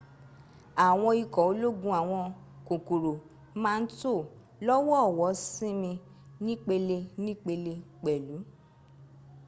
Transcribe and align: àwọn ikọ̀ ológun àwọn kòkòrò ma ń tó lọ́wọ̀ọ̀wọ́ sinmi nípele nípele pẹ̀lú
àwọn 0.87 1.11
ikọ̀ 1.21 1.43
ológun 1.51 1.93
àwọn 2.01 2.21
kòkòrò 2.67 3.11
ma 3.61 3.71
ń 3.79 3.83
tó 3.99 4.13
lọ́wọ̀ọ̀wọ́ 4.65 5.31
sinmi 5.51 5.91
nípele 6.45 6.97
nípele 7.25 7.73
pẹ̀lú 8.01 8.35